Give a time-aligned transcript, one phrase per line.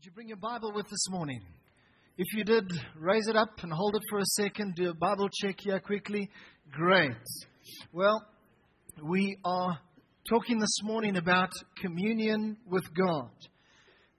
[0.00, 1.40] Did you bring your Bible with this morning?
[2.16, 4.76] If you did, raise it up and hold it for a second.
[4.76, 6.30] Do a Bible check here quickly.
[6.70, 7.16] Great.
[7.92, 8.24] Well,
[9.02, 9.76] we are
[10.28, 11.50] talking this morning about
[11.80, 13.30] communion with God.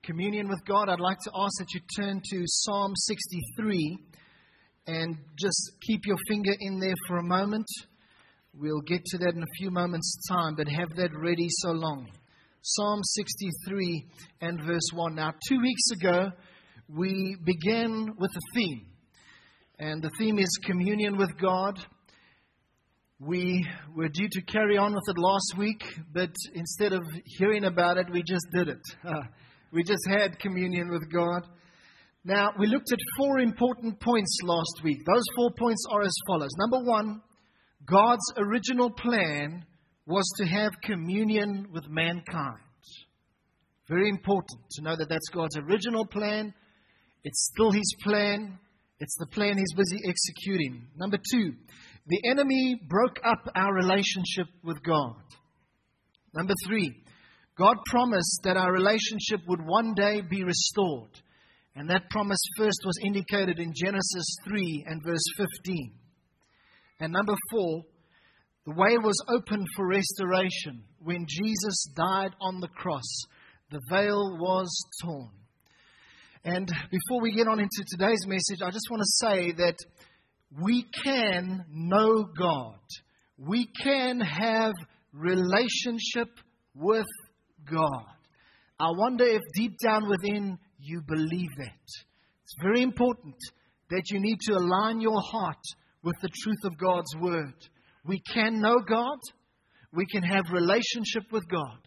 [0.03, 0.89] Communion with God.
[0.89, 3.99] I'd like to ask that you turn to Psalm 63
[4.87, 7.67] and just keep your finger in there for a moment.
[8.53, 12.09] We'll get to that in a few moments' time, but have that ready so long.
[12.61, 14.05] Psalm 63
[14.41, 15.15] and verse 1.
[15.15, 16.31] Now, two weeks ago,
[16.89, 18.85] we began with a theme,
[19.79, 21.79] and the theme is communion with God.
[23.17, 25.81] We were due to carry on with it last week,
[26.13, 27.03] but instead of
[27.37, 28.81] hearing about it, we just did it.
[29.71, 31.47] we just had communion with God.
[32.25, 34.99] Now, we looked at four important points last week.
[35.05, 36.51] Those four points are as follows.
[36.57, 37.21] Number one,
[37.85, 39.63] God's original plan
[40.09, 42.57] was to have communion with mankind.
[43.87, 46.51] Very important to know that that's God's original plan.
[47.23, 48.57] It's still His plan.
[48.99, 50.87] It's the plan He's busy executing.
[50.95, 51.53] Number two,
[52.07, 55.15] the enemy broke up our relationship with God.
[56.33, 57.03] Number three,
[57.55, 61.11] God promised that our relationship would one day be restored.
[61.75, 65.93] And that promise first was indicated in Genesis 3 and verse 15.
[66.99, 67.83] And number four,
[68.65, 73.25] the way was open for restoration when Jesus died on the cross.
[73.71, 74.69] The veil was
[75.01, 75.31] torn.
[76.43, 79.77] And before we get on into today's message, I just want to say that
[80.61, 82.79] we can know God.
[83.37, 84.73] We can have
[85.13, 86.29] relationship
[86.75, 87.07] with
[87.69, 88.05] God.
[88.79, 91.87] I wonder if deep down within you believe that.
[92.43, 93.35] It's very important
[93.89, 95.61] that you need to align your heart
[96.03, 97.53] with the truth of God's word.
[98.09, 99.19] We can know God.
[99.93, 101.77] We can have relationship with God.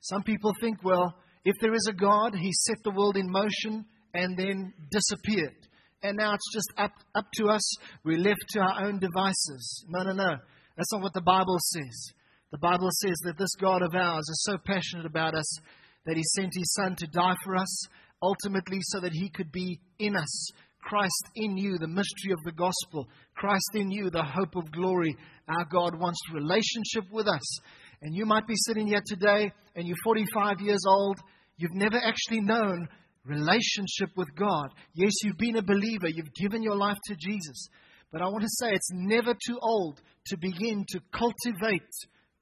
[0.00, 3.86] Some people think, well, if there is a God, He set the world in motion
[4.12, 5.54] and then disappeared.
[6.02, 7.62] And now it's just up, up to us.
[8.04, 9.84] We're left to our own devices.
[9.88, 10.38] No, no, no.
[10.76, 12.14] That's not what the Bible says.
[12.50, 15.58] The Bible says that this God of ours is so passionate about us
[16.04, 17.86] that He sent His Son to die for us,
[18.20, 20.50] ultimately so that He could be in us.
[20.82, 23.08] Christ in you, the mystery of the gospel.
[23.34, 25.14] Christ in you, the hope of glory.
[25.48, 27.58] Our God wants relationship with us.
[28.02, 31.18] And you might be sitting here today and you're 45 years old.
[31.56, 32.88] You've never actually known
[33.24, 34.70] relationship with God.
[34.94, 36.08] Yes, you've been a believer.
[36.08, 37.68] You've given your life to Jesus.
[38.12, 41.82] But I want to say it's never too old to begin to cultivate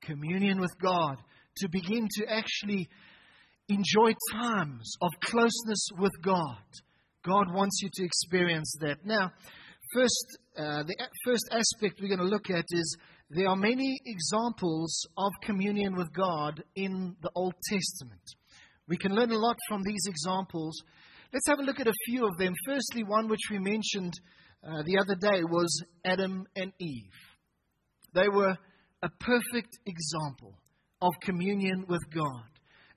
[0.02, 1.16] communion with God,
[1.58, 2.88] to begin to actually
[3.68, 6.62] enjoy times of closeness with God.
[7.24, 9.04] God wants you to experience that.
[9.04, 9.32] Now,
[9.92, 12.96] first, uh, the first aspect we're going to look at is
[13.30, 18.22] there are many examples of communion with God in the Old Testament.
[18.88, 20.82] We can learn a lot from these examples.
[21.32, 22.54] Let's have a look at a few of them.
[22.64, 24.14] Firstly, one which we mentioned
[24.64, 27.12] uh, the other day was Adam and Eve.
[28.14, 28.56] They were
[29.02, 30.54] a perfect example
[31.02, 32.44] of communion with God.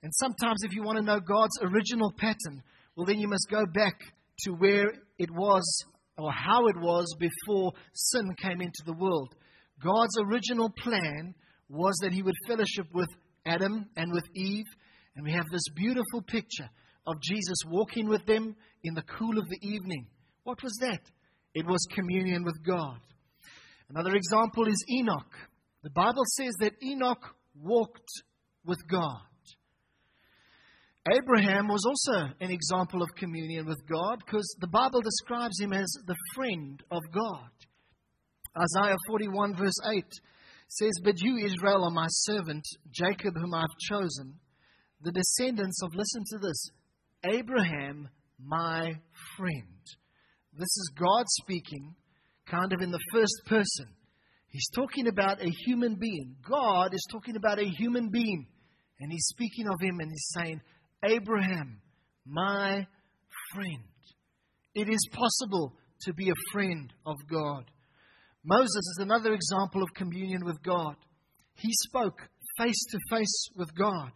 [0.02, 2.62] And sometimes, if you want to know God's original pattern,
[2.96, 3.98] well, then you must go back
[4.40, 5.84] to where it was
[6.18, 9.34] or how it was before sin came into the world.
[9.82, 11.34] God's original plan
[11.68, 13.08] was that He would fellowship with
[13.46, 14.66] Adam and with Eve
[15.14, 16.70] and we have this beautiful picture
[17.06, 20.06] of Jesus walking with them in the cool of the evening.
[20.44, 21.00] What was that?
[21.54, 22.98] It was communion with God.
[23.90, 25.34] Another example is Enoch.
[25.82, 27.22] The Bible says that Enoch
[27.54, 28.08] walked
[28.64, 29.20] with God.
[31.10, 35.92] Abraham was also an example of communion with God because the Bible describes him as
[36.06, 37.50] the friend of God.
[38.56, 40.04] Isaiah 41, verse 8
[40.68, 44.34] says, But you, Israel, are my servant, Jacob, whom I've chosen
[45.02, 46.70] the descendants of, listen to this,
[47.24, 48.08] Abraham,
[48.38, 48.94] my
[49.36, 49.82] friend.
[50.52, 51.96] This is God speaking,
[52.46, 53.86] kind of in the first person.
[54.48, 56.36] He's talking about a human being.
[56.48, 58.46] God is talking about a human being.
[59.00, 60.60] And he's speaking of him and he's saying,
[61.04, 61.80] Abraham,
[62.24, 62.86] my
[63.54, 63.82] friend.
[64.74, 67.64] It is possible to be a friend of God.
[68.44, 70.96] Moses is another example of communion with God.
[71.54, 72.18] He spoke
[72.56, 74.12] face to face with God.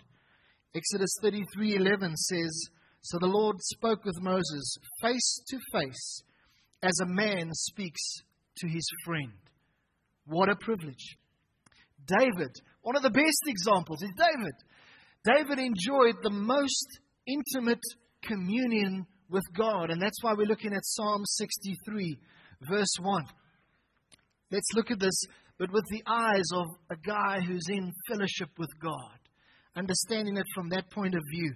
[0.75, 2.69] Exodus 33:11 says,
[3.03, 6.23] "So the Lord spoke with Moses face to face
[6.83, 8.03] as a man speaks
[8.59, 9.39] to his friend."
[10.25, 11.19] What a privilege.
[12.05, 14.55] David, one of the best examples is David.
[15.35, 17.83] David enjoyed the most intimate
[18.23, 22.19] communion with God, and that's why we're looking at Psalm 63,
[22.71, 23.25] verse 1.
[24.53, 25.21] Let's look at this,
[25.59, 29.19] but with the eyes of a guy who's in fellowship with God
[29.77, 31.55] understanding it from that point of view.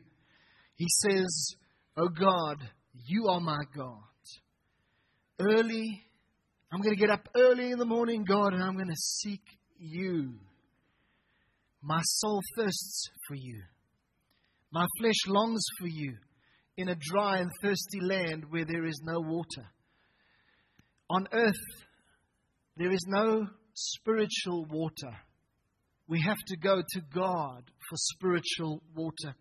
[0.76, 1.54] He says,
[1.96, 2.58] Oh God,
[3.06, 3.96] you are my God.
[5.40, 6.02] Early,
[6.72, 9.42] I'm going to get up early in the morning, God, and I'm going to seek
[9.78, 10.34] you.
[11.82, 13.62] My soul thirsts for you.
[14.72, 16.14] My flesh longs for you
[16.76, 19.66] in a dry and thirsty land where there is no water.
[21.08, 21.54] On earth,
[22.76, 25.16] there is no spiritual water.
[26.06, 29.34] We have to go to God for spiritual water.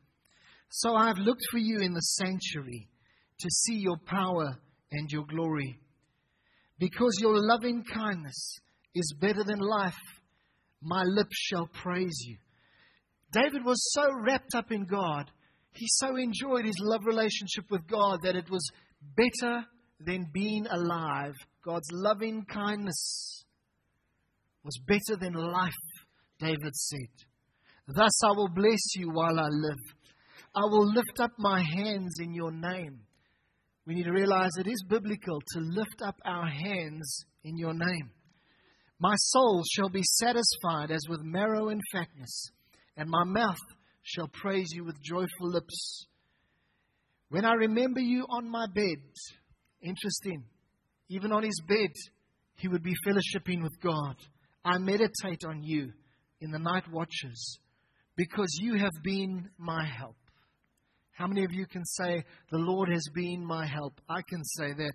[0.69, 2.89] So I have looked for you in the sanctuary
[3.39, 4.57] to see your power
[4.92, 5.80] and your glory.
[6.77, 8.59] Because your loving kindness
[8.95, 9.97] is better than life,
[10.81, 12.38] my lips shall praise you.
[13.31, 15.30] David was so wrapped up in God,
[15.74, 18.68] he so enjoyed his love relationship with God that it was
[19.16, 19.66] better
[20.00, 21.34] than being alive.
[21.64, 23.46] God's loving kindness
[24.64, 25.74] was better than life,
[26.40, 27.28] David said.
[27.88, 29.80] Thus I will bless you while I live.
[30.56, 33.00] I will lift up my hands in your name.
[33.86, 38.12] We need to realize it is biblical to lift up our hands in your name.
[39.00, 42.51] My soul shall be satisfied as with marrow and fatness,
[42.98, 43.57] and my mouth
[44.04, 46.06] shall praise you with joyful lips.
[47.30, 48.98] When I remember you on my bed,
[49.81, 50.44] interesting,
[51.07, 51.92] even on his bed,
[52.57, 54.16] he would be fellowshipping with God.
[54.66, 55.94] I meditate on you
[56.42, 57.60] in the night watches
[58.18, 60.18] because you have been my help.
[61.12, 64.02] How many of you can say, The Lord has been my help?
[64.10, 64.94] I can say that.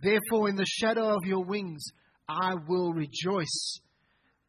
[0.00, 1.84] Therefore, in the shadow of your wings,
[2.30, 3.80] I will rejoice.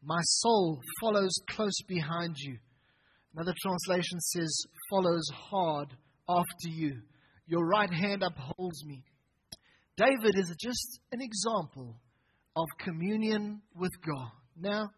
[0.03, 2.57] My soul follows close behind you.
[3.33, 5.87] Another translation says, follows hard
[6.29, 7.01] after you.
[7.47, 9.03] Your right hand upholds me.
[9.97, 11.95] David is just an example
[12.55, 14.31] of communion with God.
[14.59, 14.89] Now,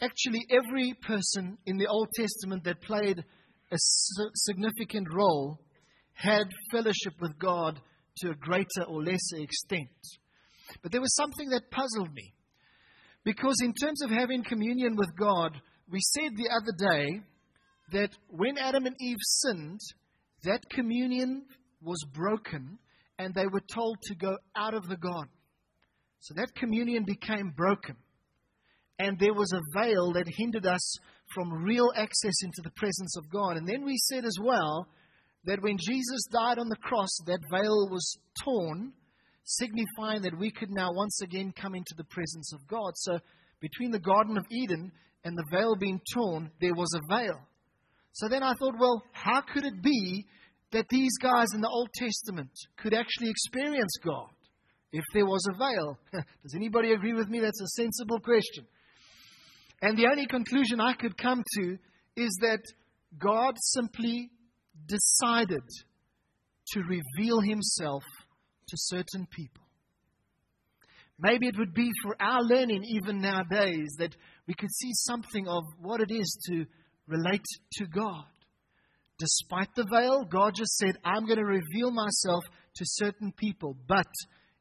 [0.00, 5.60] actually, every person in the Old Testament that played a significant role
[6.14, 7.80] had fellowship with God
[8.18, 9.90] to a greater or lesser extent.
[10.82, 12.34] But there was something that puzzled me.
[13.24, 15.60] Because, in terms of having communion with God,
[15.90, 17.20] we said the other day
[17.92, 19.80] that when Adam and Eve sinned,
[20.44, 21.44] that communion
[21.82, 22.78] was broken
[23.18, 25.32] and they were told to go out of the garden.
[26.20, 27.96] So that communion became broken.
[28.98, 30.96] And there was a veil that hindered us
[31.34, 33.56] from real access into the presence of God.
[33.56, 34.88] And then we said as well
[35.44, 38.92] that when Jesus died on the cross, that veil was torn,
[39.48, 42.92] signifying that we could now once again come into the presence of God.
[42.96, 43.18] So
[43.60, 44.92] between the Garden of Eden
[45.24, 47.40] and the veil being torn, there was a veil.
[48.12, 50.26] So then I thought, well, how could it be
[50.72, 54.28] that these guys in the Old Testament could actually experience God
[54.92, 55.98] if there was a veil?
[56.12, 57.40] Does anybody agree with me?
[57.40, 58.66] That's a sensible question.
[59.80, 61.78] And the only conclusion I could come to
[62.16, 62.60] is that
[63.18, 64.30] God simply
[64.86, 65.62] decided
[66.72, 68.02] to reveal himself
[68.68, 69.64] to certain people.
[71.18, 74.14] Maybe it would be for our learning, even nowadays, that
[74.46, 76.64] we could see something of what it is to
[77.08, 78.24] relate to God.
[79.18, 82.44] Despite the veil, God just said, I'm going to reveal myself
[82.76, 84.06] to certain people, but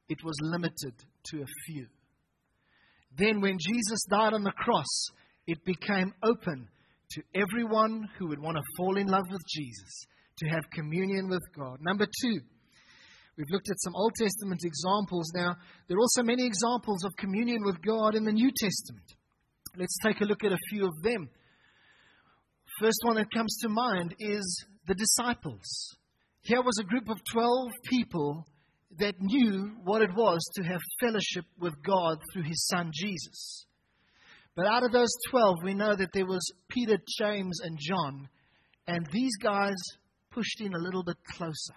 [0.10, 0.94] it was limited
[1.26, 1.86] to a few.
[3.16, 5.10] Then, when Jesus died on the cross,
[5.46, 6.68] it became open
[7.12, 10.06] to everyone who would want to fall in love with Jesus,
[10.40, 11.78] to have communion with God.
[11.82, 12.40] Number two,
[13.38, 15.32] we've looked at some Old Testament examples.
[15.34, 15.56] Now,
[15.88, 19.06] there are also many examples of communion with God in the New Testament.
[19.78, 21.30] Let's take a look at a few of them.
[22.80, 25.96] First one that comes to mind is the disciples.
[26.42, 28.46] Here was a group of 12 people
[29.00, 33.66] that knew what it was to have fellowship with God through his son Jesus.
[34.56, 38.28] But out of those 12, we know that there was Peter, James, and John,
[38.88, 39.76] and these guys
[40.32, 41.76] pushed in a little bit closer.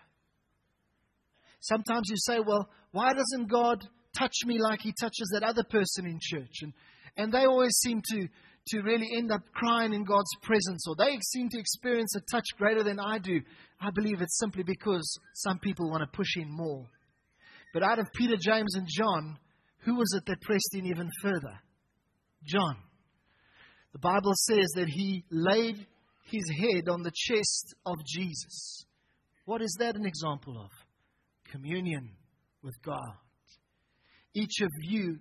[1.60, 3.86] Sometimes you say, well, why doesn't God
[4.18, 6.54] touch me like he touches that other person in church?
[6.62, 6.72] And,
[7.16, 8.28] and they always seem to,
[8.68, 12.46] to really end up crying in God's presence, or they seem to experience a touch
[12.56, 13.40] greater than I do,
[13.80, 16.86] I believe it's simply because some people want to push in more.
[17.72, 19.38] But out of Peter, James, and John,
[19.84, 21.60] who was it that pressed in even further?
[22.44, 22.76] John.
[23.92, 25.86] The Bible says that he laid
[26.30, 28.84] his head on the chest of Jesus.
[29.44, 30.70] What is that an example of?
[31.50, 32.10] Communion
[32.62, 33.14] with God.
[34.34, 35.18] Each of you,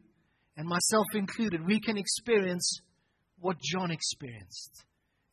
[0.55, 2.81] and myself included, we can experience
[3.39, 4.83] what John experienced.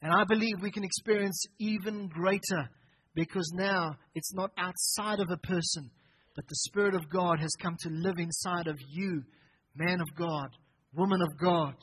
[0.02, 2.70] And I believe we can experience even greater
[3.14, 5.90] because now it's not outside of a person,
[6.34, 9.22] but the Spirit of God has come to live inside of you,
[9.74, 10.48] man of God,
[10.94, 11.74] woman of God.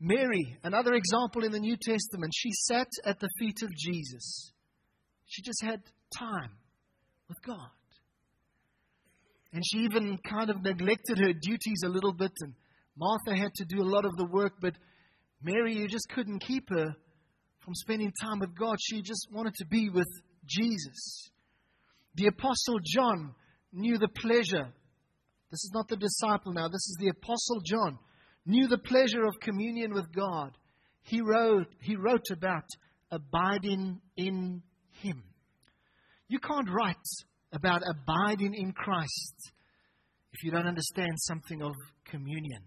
[0.00, 4.52] Mary, another example in the New Testament, she sat at the feet of Jesus.
[5.26, 5.80] She just had
[6.16, 6.50] time
[7.28, 7.70] with God.
[9.56, 12.52] And she even kind of neglected her duties a little bit, and
[12.94, 14.74] Martha had to do a lot of the work, but
[15.42, 16.94] Mary, you just couldn't keep her
[17.60, 18.76] from spending time with God.
[18.78, 20.08] She just wanted to be with
[20.44, 21.30] Jesus.
[22.16, 23.34] The Apostle John
[23.72, 24.68] knew the pleasure.
[25.50, 27.98] This is not the disciple now, this is the Apostle John.
[28.44, 30.50] Knew the pleasure of communion with God.
[31.00, 32.68] He wrote, he wrote about
[33.10, 34.62] abiding in
[35.00, 35.22] Him.
[36.28, 36.96] You can't write
[37.56, 39.52] about abiding in Christ
[40.32, 41.72] if you don't understand something of
[42.04, 42.60] communion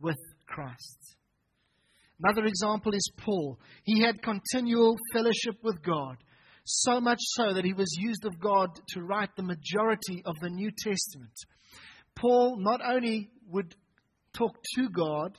[0.00, 1.16] with Christ.
[2.18, 3.58] Another example is Paul.
[3.84, 6.16] He had continual fellowship with God,
[6.64, 10.48] so much so that he was used of God to write the majority of the
[10.48, 11.32] New Testament.
[12.16, 13.74] Paul not only would
[14.32, 15.36] talk to God,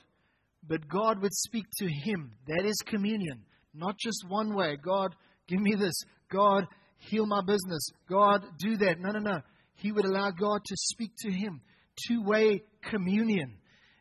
[0.66, 2.32] but God would speak to him.
[2.46, 3.42] That is communion.
[3.74, 4.76] Not just one way.
[4.80, 5.16] God,
[5.48, 6.00] give me this.
[6.30, 6.66] God,
[7.08, 7.88] heal my business.
[8.08, 9.00] God, do that.
[9.00, 9.40] No, no, no.
[9.76, 11.60] He would allow God to speak to him.
[12.08, 13.56] Two way communion.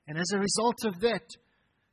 [0.08, 1.24] And as a result of that,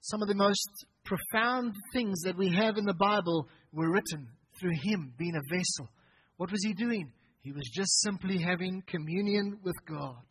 [0.01, 0.69] some of the most
[1.05, 5.89] profound things that we have in the Bible were written through him being a vessel.
[6.37, 7.13] What was he doing?
[7.43, 10.23] He was just simply having communion with God.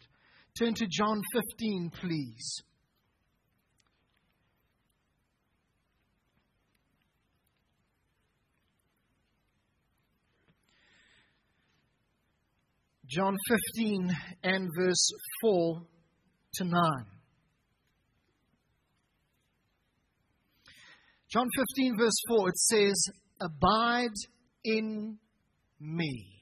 [0.57, 2.63] Turn to John 15, please.
[13.09, 13.35] John
[13.75, 15.11] 15 and verse
[15.41, 15.81] 4
[16.53, 16.73] to 9.
[21.27, 23.03] John 15, verse 4, it says,
[23.41, 24.13] Abide
[24.63, 25.17] in
[25.79, 26.39] me.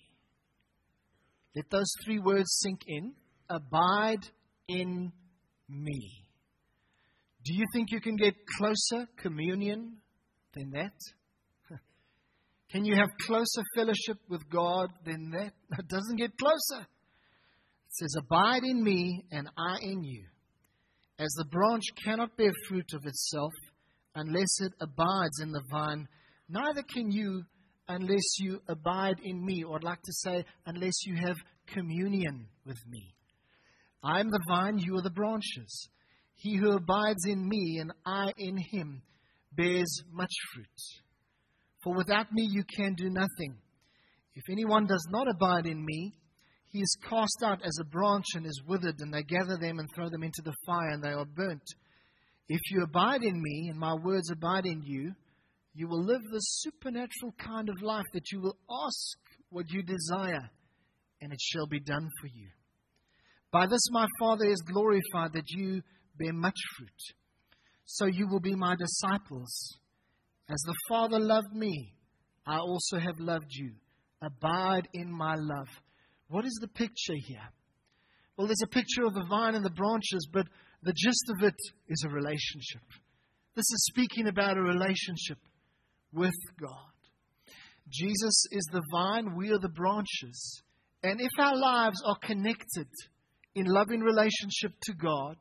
[1.55, 3.13] Let those three words sink in.
[3.50, 4.27] Abide
[4.67, 5.13] in
[5.69, 6.25] me.
[7.45, 9.97] Do you think you can get closer communion
[10.53, 10.93] than that?
[12.71, 15.53] Can you have closer fellowship with God than that?
[15.79, 16.81] It doesn't get closer.
[16.81, 20.25] It says, Abide in me and I in you.
[21.19, 23.53] As the branch cannot bear fruit of itself
[24.15, 26.07] unless it abides in the vine,
[26.50, 27.43] neither can you
[27.88, 29.63] unless you abide in me.
[29.63, 33.15] Or I'd like to say, unless you have communion with me.
[34.03, 35.89] I am the vine, you are the branches.
[36.36, 39.01] He who abides in me and I in him
[39.53, 40.67] bears much fruit.
[41.84, 43.57] For without me you can do nothing.
[44.36, 46.13] If anyone does not abide in me,
[46.72, 49.88] he is cast out as a branch and is withered, and they gather them and
[49.96, 51.63] throw them into the fire, and they are burnt.
[52.50, 55.13] If you abide in me, and my words abide in you,
[55.74, 59.17] you will live the supernatural kind of life that you will ask
[59.50, 60.50] what you desire,
[61.22, 62.50] and it shall be done for you.
[63.51, 65.81] By this my Father is glorified that you
[66.17, 67.15] bear much fruit.
[67.86, 69.77] So you will be my disciples.
[70.49, 71.93] As the Father loved me,
[72.45, 73.71] I also have loved you.
[74.21, 75.67] Abide in my love.
[76.29, 77.49] What is the picture here?
[78.37, 80.47] Well, there's a picture of the vine and the branches, but
[80.83, 81.55] the gist of it
[81.89, 82.81] is a relationship.
[83.55, 85.39] This is speaking about a relationship
[86.13, 86.93] with God.
[87.89, 90.61] Jesus is the vine, we are the branches.
[91.03, 92.87] And if our lives are connected
[93.55, 95.37] in loving relationship to God,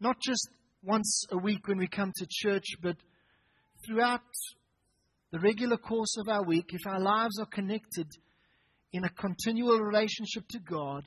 [0.00, 0.48] not just
[0.82, 2.96] once a week when we come to church, but
[3.86, 4.20] throughout
[5.30, 8.06] the regular course of our week, if our lives are connected
[8.92, 11.04] in a continual relationship to God,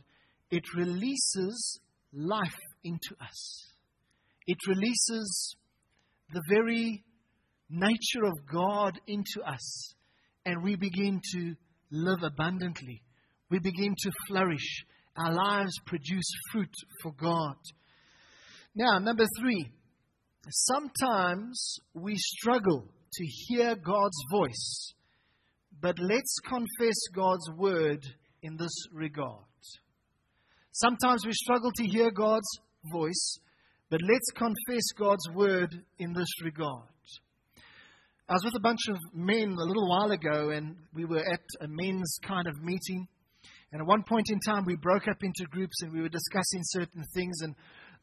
[0.50, 1.79] it releases
[2.12, 3.67] life into us.
[4.48, 5.55] It releases
[6.34, 7.03] the very
[7.70, 9.94] nature of God into us,
[10.46, 11.55] and we begin to
[11.91, 13.01] live abundantly.
[13.50, 14.86] We begin to flourish.
[15.17, 17.55] Our lives produce fruit for God.
[18.75, 19.72] Now, number three,
[20.49, 24.93] sometimes we struggle to hear God's voice,
[25.81, 28.05] but let's confess God's word
[28.41, 29.43] in this regard.
[30.71, 32.59] Sometimes we struggle to hear God's
[32.91, 33.39] voice,
[33.89, 36.89] but let's confess God's word in this regard.
[38.27, 41.43] I was with a bunch of men a little while ago, and we were at
[41.61, 43.07] a men's kind of meeting.
[43.71, 46.61] And at one point in time, we broke up into groups and we were discussing
[46.63, 47.41] certain things.
[47.41, 47.53] And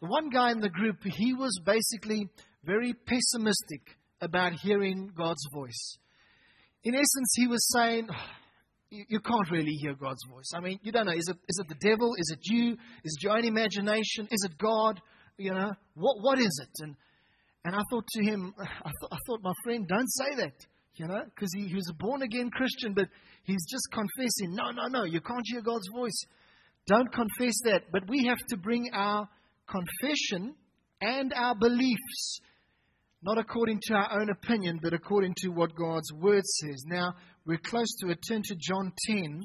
[0.02, 2.28] the one guy in the group, he was basically
[2.64, 5.96] very pessimistic about hearing God's voice.
[6.82, 8.26] In essence, he was saying, oh,
[8.90, 10.50] you, you, can't really hear God's voice.
[10.56, 11.12] I mean, you don't know.
[11.12, 12.14] Is it, is it the devil?
[12.18, 12.72] Is it you?
[13.04, 14.26] Is it your own imagination?
[14.32, 15.00] Is it God?
[15.38, 16.84] You know, what, what is it?
[16.84, 16.96] And,
[17.64, 20.66] and I thought to him, ah, I, th- I thought, my friend, don't say that,
[20.96, 23.06] you know, because he, he was a born again Christian, but
[23.44, 26.24] he's just confessing, no, no, no, you can't hear God's voice.
[26.88, 27.84] Don't confess that.
[27.92, 29.28] But we have to bring our
[29.68, 30.54] confession
[31.00, 32.40] and our beliefs
[33.22, 36.84] not according to our own opinion, but according to what God's word says.
[36.86, 37.14] Now,
[37.46, 38.18] we're close to it.
[38.28, 39.44] Turn to John 10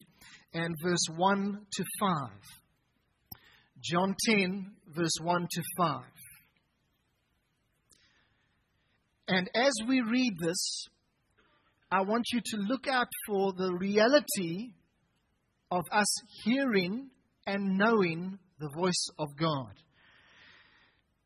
[0.53, 2.29] and verse 1 to 5.
[3.79, 6.01] John 10, verse 1 to 5.
[9.27, 10.87] And as we read this,
[11.91, 14.73] I want you to look out for the reality
[15.69, 16.07] of us
[16.43, 17.09] hearing
[17.45, 19.73] and knowing the voice of God.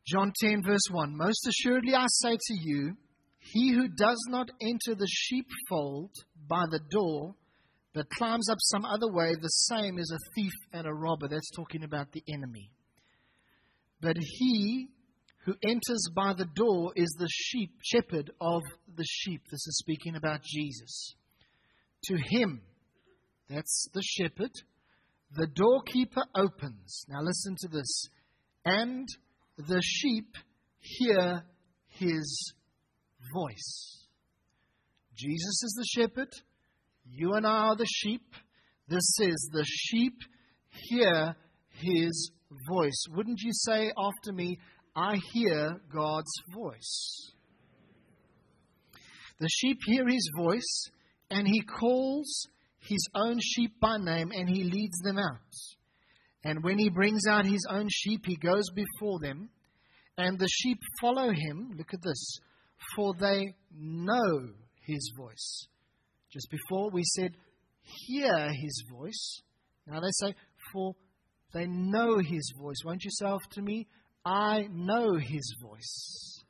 [0.06, 2.96] John 10, verse 1 Most assuredly I say to you,
[3.38, 6.10] he who does not enter the sheepfold
[6.48, 7.34] by the door,
[7.94, 11.28] but climbs up some other way, the same is a thief and a robber.
[11.28, 12.70] That's talking about the enemy.
[14.00, 14.88] But he
[15.44, 18.62] who enters by the door is the sheep, shepherd of
[18.96, 19.42] the sheep.
[19.50, 21.14] This is speaking about Jesus.
[22.04, 22.62] To him,
[23.48, 24.52] that's the shepherd,
[25.34, 27.04] the doorkeeper opens.
[27.08, 28.08] Now listen to this.
[28.64, 29.08] And
[29.56, 30.36] the sheep
[30.78, 31.44] hear
[31.88, 32.54] his
[33.34, 34.06] voice.
[35.14, 36.28] Jesus is the shepherd.
[37.04, 38.34] You and I are the sheep.
[38.88, 40.14] This says, the sheep
[40.88, 41.36] hear
[41.70, 42.30] his
[42.68, 43.04] voice.
[43.10, 44.58] Wouldn't you say after me,
[44.94, 47.32] I hear God's voice?
[49.38, 50.90] The sheep hear his voice,
[51.30, 52.46] and he calls
[52.78, 55.40] his own sheep by name, and he leads them out.
[56.44, 59.48] And when he brings out his own sheep, he goes before them,
[60.18, 61.72] and the sheep follow him.
[61.76, 62.38] Look at this.
[62.96, 64.48] For they know
[64.84, 65.66] his voice.
[66.32, 67.32] Just before we said,
[67.82, 69.42] hear his voice.
[69.86, 70.34] Now they say,
[70.72, 70.94] for
[71.52, 72.76] they know his voice.
[72.84, 73.86] Won't you say after me?
[74.24, 76.42] I know his voice.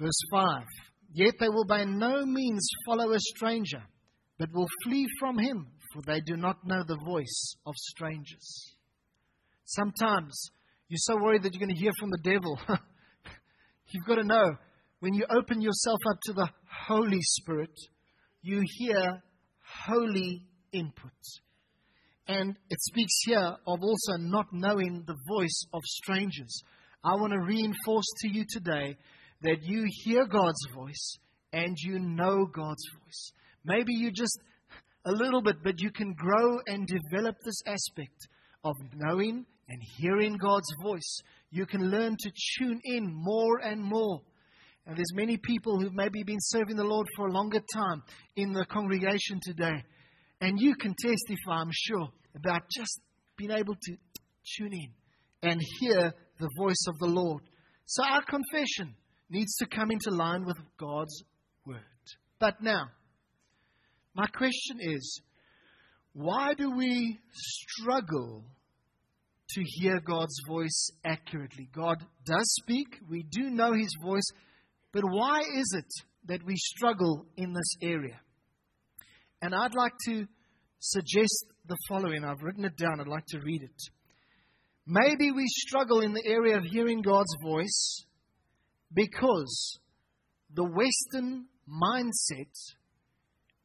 [0.00, 0.64] Verse 5
[1.12, 3.82] Yet they will by no means follow a stranger,
[4.38, 8.74] but will flee from him, for they do not know the voice of strangers.
[9.64, 10.50] Sometimes
[10.88, 12.58] you're so worried that you're going to hear from the devil.
[13.92, 14.56] You've got to know
[15.00, 16.48] when you open yourself up to the
[16.86, 17.72] Holy Spirit,
[18.42, 19.22] you hear
[19.86, 20.42] holy
[20.72, 21.10] input.
[22.28, 26.62] And it speaks here of also not knowing the voice of strangers.
[27.02, 28.96] I want to reinforce to you today
[29.42, 31.16] that you hear God's voice
[31.52, 33.32] and you know God's voice.
[33.64, 34.38] Maybe you just
[35.04, 38.28] a little bit, but you can grow and develop this aspect
[38.64, 41.22] of knowing and hearing God's voice.
[41.50, 44.20] You can learn to tune in more and more.
[44.86, 48.02] And there's many people who've maybe been serving the Lord for a longer time
[48.36, 49.84] in the congregation today.
[50.40, 53.00] And you can testify, I'm sure, about just
[53.36, 53.96] being able to
[54.58, 57.42] tune in and hear the voice of the Lord.
[57.86, 58.94] So our confession
[59.30, 61.22] needs to come into line with God's
[61.66, 61.78] word.
[62.38, 62.88] But now,
[64.14, 65.20] my question is
[66.12, 68.44] why do we struggle
[69.50, 71.68] to hear God's voice accurately?
[71.72, 74.28] God does speak, we do know his voice,
[74.92, 75.92] but why is it
[76.26, 78.20] that we struggle in this area?
[79.40, 80.26] And I'd like to
[80.80, 82.24] suggest the following.
[82.24, 83.82] I've written it down, I'd like to read it.
[84.86, 88.04] Maybe we struggle in the area of hearing God's voice
[88.92, 89.78] because
[90.52, 92.52] the Western mindset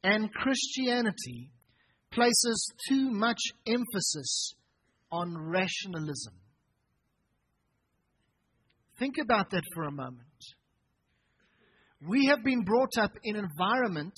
[0.02, 1.50] and Christianity
[2.12, 4.54] places too much emphasis
[5.10, 6.34] on rationalism.
[8.98, 10.22] Think about that for a moment.
[12.00, 14.14] We have been brought up in an environment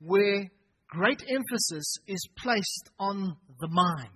[0.00, 0.50] where
[0.88, 4.10] great emphasis is placed on the mind.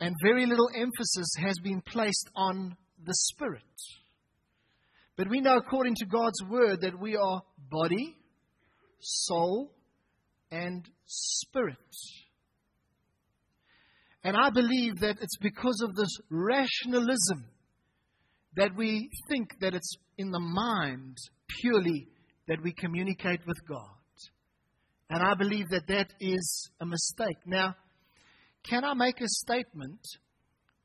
[0.00, 3.62] And very little emphasis has been placed on the spirit.
[5.16, 8.16] But we know, according to God's word, that we are body,
[9.00, 9.72] soul,
[10.50, 11.76] and spirit.
[14.24, 17.46] And I believe that it's because of this rationalism
[18.56, 21.16] that we think that it's in the mind
[21.60, 22.08] purely
[22.48, 23.88] that we communicate with God.
[25.10, 27.36] And I believe that that is a mistake.
[27.46, 27.74] Now,
[28.62, 30.00] can I make a statement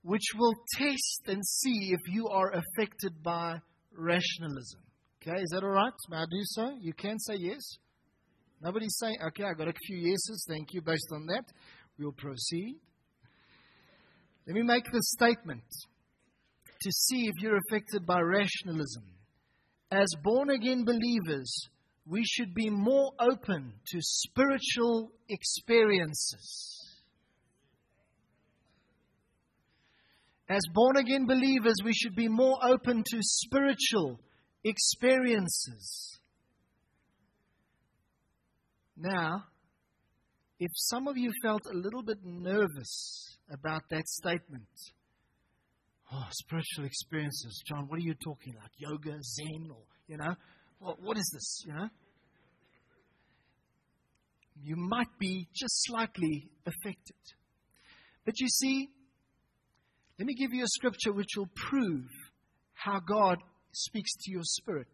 [0.02, 3.60] which will test and see if you are affected by
[3.98, 4.82] rationalism?
[5.22, 5.94] Okay, is that all right?
[6.10, 6.72] May I do so?
[6.80, 7.78] You can say yes.
[8.62, 10.46] Nobody's saying, okay, I got a few yeses.
[10.48, 10.82] Thank you.
[10.82, 11.44] Based on that,
[12.00, 12.80] we'll proceed.
[14.48, 15.64] Let me make this statement
[16.82, 19.04] to see if you're affected by rationalism.
[19.92, 21.70] As born again believers,
[22.06, 26.87] we should be more open to spiritual experiences.
[30.50, 34.20] As born again believers, we should be more open to spiritual
[34.64, 36.20] experiences.
[38.96, 39.44] Now,
[40.60, 44.68] if some of you felt a little bit nervous about that statement,
[46.12, 47.62] Oh, spiritual experiences.
[47.68, 48.72] John, what are you talking like?
[48.78, 50.36] Yoga, Zen, or, you know?
[50.80, 51.90] What, what is this, you know?
[54.64, 57.16] You might be just slightly affected.
[58.26, 58.90] But you see,
[60.20, 62.08] let me give you a scripture which will prove
[62.74, 63.38] how God
[63.72, 64.88] speaks to your spirit.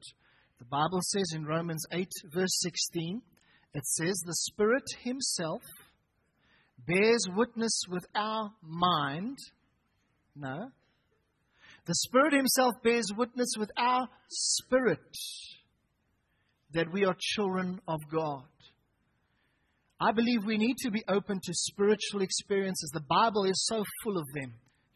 [0.60, 3.22] The Bible says in Romans 8, verse 16,
[3.74, 5.62] it says, The Spirit Himself
[6.86, 9.38] bears witness with our mind.
[10.36, 10.72] No.
[11.86, 15.00] The Spirit Himself bears witness with our spirit
[16.74, 18.44] that we are children of God.
[20.00, 22.90] I believe we need to be open to spiritual experiences.
[22.94, 24.54] The Bible is so full of them.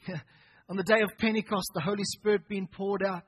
[0.69, 3.25] on the day of Pentecost, the Holy Spirit being poured out.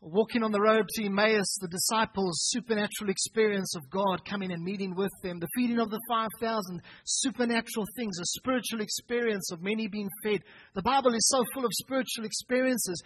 [0.00, 4.94] Walking on the road to Emmaus, the disciples' supernatural experience of God coming and meeting
[4.94, 5.40] with them.
[5.40, 10.42] The feeding of the 5,000, supernatural things, a spiritual experience of many being fed.
[10.74, 13.02] The Bible is so full of spiritual experiences.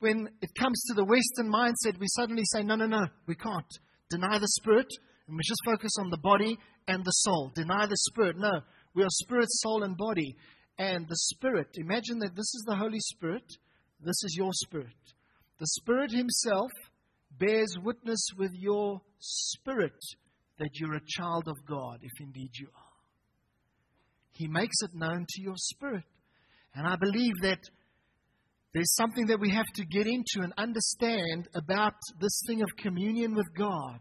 [0.00, 3.64] When it comes to the Western mindset, we suddenly say, no, no, no, we can't.
[4.10, 4.88] Deny the Spirit,
[5.26, 7.50] and we just focus on the body and the soul.
[7.54, 8.36] Deny the Spirit.
[8.36, 8.60] No,
[8.94, 10.36] we are spirit, soul, and body
[10.78, 11.68] and the Spirit.
[11.74, 13.44] Imagine that this is the Holy Spirit,
[14.00, 14.96] this is your spirit.
[15.58, 16.70] The Spirit Himself
[17.38, 19.98] bears witness with your spirit
[20.58, 22.92] that you're a child of God, if indeed you are.
[24.32, 26.04] He makes it known to your spirit.
[26.74, 27.60] And I believe that
[28.72, 33.34] there's something that we have to get into and understand about this thing of communion
[33.34, 34.00] with God,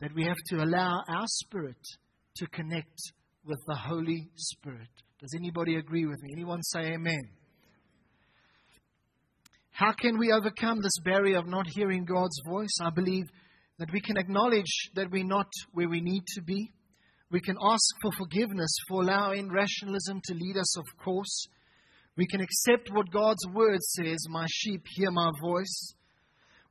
[0.00, 1.80] that we have to allow our spirit
[2.36, 3.12] to connect
[3.44, 4.88] with the Holy Spirit.
[5.18, 6.30] Does anybody agree with me?
[6.32, 7.22] Anyone say amen?
[9.70, 12.76] How can we overcome this barrier of not hearing God's voice?
[12.82, 13.24] I believe
[13.78, 16.70] that we can acknowledge that we're not where we need to be.
[17.30, 21.46] We can ask for forgiveness for allowing rationalism to lead us, of course.
[22.16, 25.94] We can accept what God's word says My sheep hear my voice.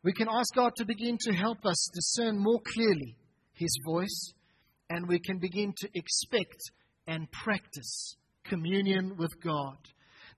[0.04, 3.18] We can ask God to begin to help us discern more clearly
[3.54, 4.34] His voice,
[4.90, 6.58] and we can begin to expect
[7.08, 9.78] and practice communion with God.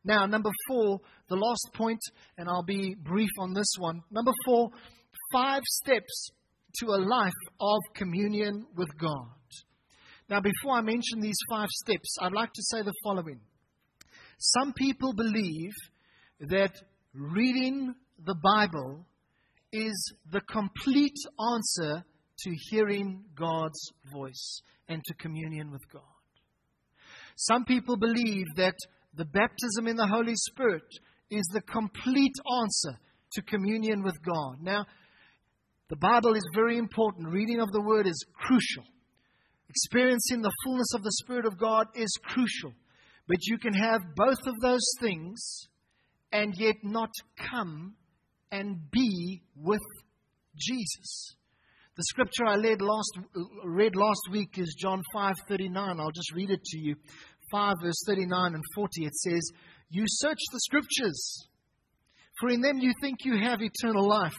[0.03, 1.99] Now, number four, the last point,
[2.37, 4.01] and I'll be brief on this one.
[4.09, 4.71] Number four,
[5.31, 6.31] five steps
[6.79, 9.27] to a life of communion with God.
[10.29, 13.41] Now, before I mention these five steps, I'd like to say the following.
[14.37, 15.71] Some people believe
[16.39, 16.73] that
[17.13, 17.93] reading
[18.25, 19.05] the Bible
[19.71, 21.17] is the complete
[21.53, 22.03] answer
[22.43, 23.79] to hearing God's
[24.11, 26.01] voice and to communion with God.
[27.35, 28.75] Some people believe that
[29.15, 30.83] the baptism in the Holy Spirit
[31.29, 32.99] is the complete answer
[33.33, 34.61] to communion with God.
[34.61, 34.85] Now,
[35.89, 37.29] the Bible is very important.
[37.29, 38.83] Reading of the Word is crucial.
[39.69, 42.73] Experiencing the fullness of the Spirit of God is crucial.
[43.27, 45.67] But you can have both of those things
[46.31, 47.09] and yet not
[47.49, 47.95] come
[48.51, 49.81] and be with
[50.55, 51.35] Jesus.
[51.97, 53.19] The scripture I read last,
[53.65, 55.99] read last week is John 5:39.
[55.99, 56.95] I'll just read it to you.
[57.51, 59.41] 5 verse 39 and 40 it says,
[59.89, 61.49] "You search the scriptures,
[62.39, 64.37] for in them you think you have eternal life,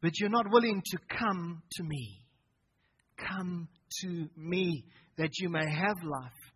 [0.00, 2.24] but you're not willing to come to me.
[3.18, 3.68] Come
[4.00, 4.86] to me
[5.18, 6.52] that you may have life."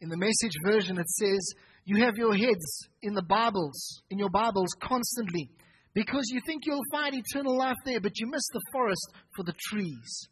[0.00, 4.30] In the message version it says, "You have your heads in the Bibles, in your
[4.30, 5.52] Bibles constantly."
[5.94, 9.54] Because you think you'll find eternal life there, but you miss the forest for the
[9.70, 10.28] trees.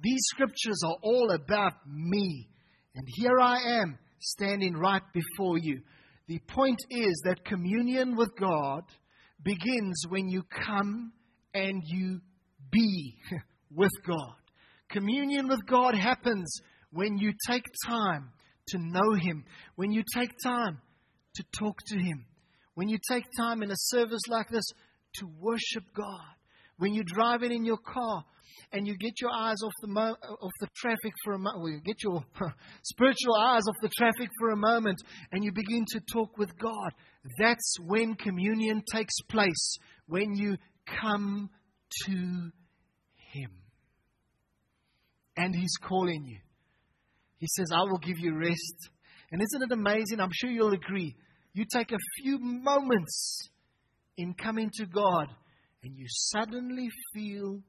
[0.00, 2.48] These scriptures are all about me.
[2.94, 5.80] And here I am standing right before you.
[6.28, 8.82] The point is that communion with God
[9.42, 11.12] begins when you come
[11.54, 12.20] and you
[12.70, 13.14] be
[13.70, 14.34] with God.
[14.90, 18.30] Communion with God happens when you take time
[18.68, 19.44] to know Him,
[19.76, 20.80] when you take time
[21.34, 22.26] to talk to Him,
[22.74, 24.64] when you take time in a service like this
[25.18, 26.34] to worship God.
[26.78, 28.24] When you're driving in your car
[28.72, 31.72] and you get your eyes off the, mo- off the traffic for a moment, well,
[31.72, 32.24] you get your
[32.82, 35.00] spiritual eyes off the traffic for a moment
[35.32, 36.92] and you begin to talk with God,
[37.38, 40.56] that's when communion takes place, when you
[41.00, 41.50] come
[42.04, 43.50] to Him.
[45.36, 46.38] And He's calling you.
[47.38, 48.90] He says, I will give you rest.
[49.30, 50.20] And isn't it amazing?
[50.20, 51.14] I'm sure you'll agree.
[51.52, 53.50] You take a few moments
[54.16, 55.28] in coming to God,
[55.82, 57.60] and you suddenly feel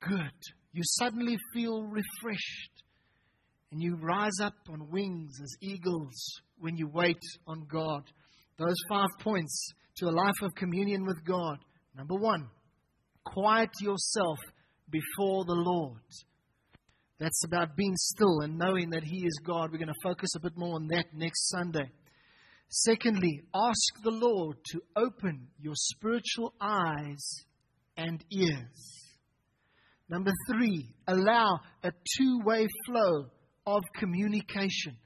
[0.00, 0.32] good.
[0.72, 2.70] You suddenly feel refreshed.
[3.70, 6.14] And you rise up on wings as eagles
[6.60, 8.04] when you wait on God.
[8.56, 11.58] Those five points to a life of communion with God.
[11.96, 12.48] Number one,
[13.24, 14.38] quiet yourself
[14.90, 15.98] before the Lord.
[17.18, 19.70] That's about being still and knowing that He is God.
[19.72, 21.90] We're going to focus a bit more on that next Sunday.
[22.68, 27.44] Secondly, ask the Lord to open your spiritual eyes
[27.96, 29.04] and ears.
[30.08, 33.26] Number three, allow a two way flow
[33.66, 34.96] of communication.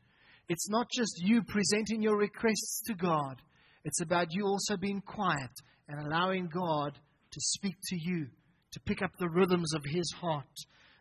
[0.49, 3.41] It's not just you presenting your requests to God,
[3.85, 5.51] it's about you also being quiet
[5.89, 6.99] and allowing God
[7.31, 8.27] to speak to you,
[8.73, 10.47] to pick up the rhythms of His heart.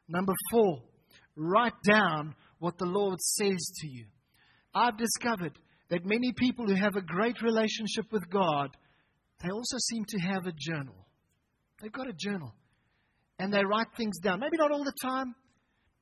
[0.08, 0.84] Number four,
[1.36, 4.06] write down what the Lord says to you.
[4.74, 5.58] I've discovered
[5.90, 8.70] that many people who have a great relationship with God,
[9.44, 10.96] they also seem to have a journal.
[11.82, 12.54] They've got a journal.
[13.40, 14.40] And they write things down.
[14.40, 15.36] Maybe not all the time,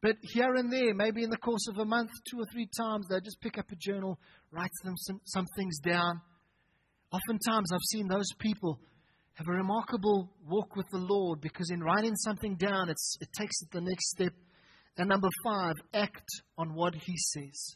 [0.01, 3.07] but here and there, maybe in the course of a month, two or three times,
[3.09, 4.19] they just pick up a journal,
[4.51, 6.21] write them some, some things down.
[7.11, 8.79] Oftentimes, I've seen those people
[9.33, 12.97] have a remarkable walk with the Lord because in writing something down, it
[13.37, 14.33] takes it the next step.
[14.97, 17.75] And number five, act on what He says.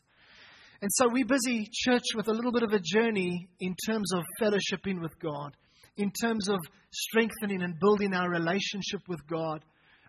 [0.82, 4.24] And so we're busy, church, with a little bit of a journey in terms of
[4.42, 5.58] fellowshipping with God,
[5.98, 6.58] in terms of
[6.92, 9.66] strengthening and building our relationship with God.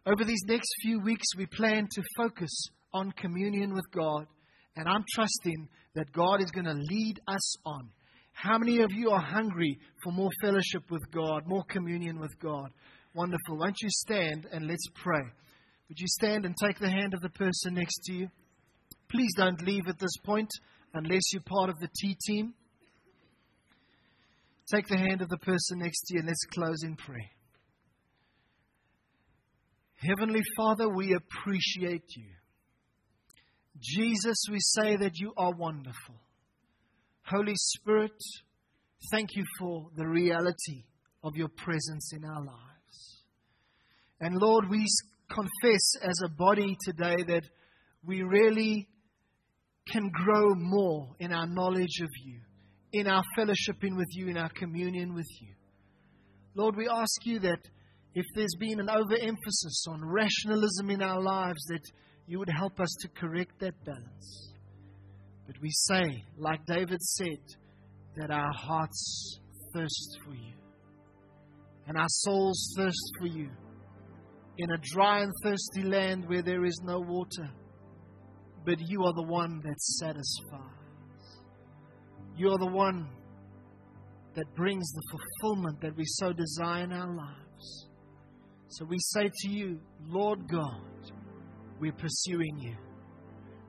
[0.07, 2.51] Over these next few weeks, we plan to focus
[2.95, 4.27] on communion with God.
[4.77, 7.91] And I'm trusting that God is going to lead us on.
[8.33, 12.71] How many of you are hungry for more fellowship with God, more communion with God?
[13.13, 13.59] Wonderful.
[13.59, 15.25] Won't you stand and let's pray?
[15.89, 18.29] Would you stand and take the hand of the person next to you?
[19.11, 20.51] Please don't leave at this point
[20.95, 22.55] unless you're part of the T team.
[24.73, 27.31] Take the hand of the person next to you and let's close in prayer.
[29.97, 32.31] Heavenly Father, we appreciate you.
[33.81, 36.15] Jesus, we say that you are wonderful.
[37.25, 38.13] Holy Spirit,
[39.11, 40.85] thank you for the reality
[41.23, 43.25] of your presence in our lives.
[44.21, 44.87] And Lord, we
[45.29, 47.45] confess as a body today that
[48.05, 48.89] we really
[49.91, 52.41] can grow more in our knowledge of you,
[52.93, 55.55] in our fellowshipping with you, in our communion with you.
[56.55, 57.61] Lord, we ask you that
[58.15, 61.83] if there's been an overemphasis on rationalism in our lives, that
[62.27, 64.53] you would help us to correct that balance.
[65.47, 67.39] But we say, like David said,
[68.17, 69.41] that our hearts
[69.75, 70.55] thirst for you,
[71.87, 73.51] and our souls thirst for you.
[74.59, 77.49] In a dry and thirsty land where there is no water,
[78.65, 81.41] but you are the one that satisfies.
[82.37, 83.09] You are the one
[84.35, 87.89] that brings the fulfillment that we so desire in our lives.
[88.69, 91.13] So we say to you, Lord God,
[91.81, 92.77] we're pursuing you.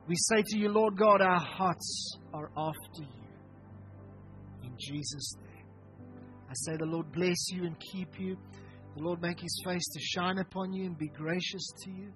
[0.07, 4.63] We say to you, Lord God, our hearts are after you.
[4.63, 5.65] In Jesus' name.
[6.49, 8.37] I say, the Lord bless you and keep you.
[8.97, 12.11] The Lord make his face to shine upon you and be gracious to you.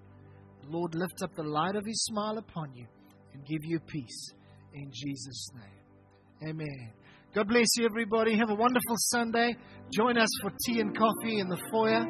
[0.70, 2.86] Lord, lift up the light of His smile upon you
[3.34, 4.34] and give you peace
[4.74, 6.50] in Jesus' name.
[6.50, 6.94] Amen.
[7.34, 8.38] God bless you, everybody.
[8.38, 9.56] Have a wonderful Sunday.
[9.94, 12.06] Join us for tea and coffee in the foyer.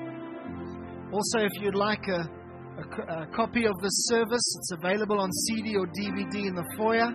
[1.11, 5.75] Also, if you'd like a, a, a copy of this service, it's available on CD
[5.75, 7.09] or DVD in the foyer.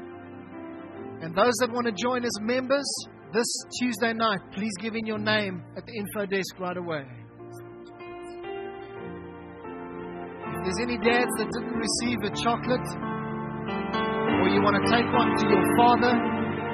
[1.22, 2.86] And those that want to join as members
[3.32, 3.46] this
[3.78, 7.04] Tuesday night, please give in your name at the info desk right away.
[10.70, 12.86] There's any dads that didn't receive a chocolate,
[14.38, 16.14] or you want to take one to your father,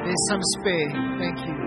[0.04, 0.92] there's some spare.
[1.18, 1.65] Thank you.